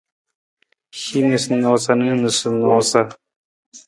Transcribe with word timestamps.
Hin 0.99 1.27
noosanoosa 1.31 1.91
na 1.99 2.07
noosanoosa. 2.21 3.01